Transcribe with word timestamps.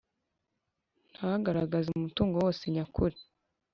Ntagaragaze 1.13 1.87
umutungo 1.91 2.35
wose 2.43 2.63
nyakuri 2.73 3.17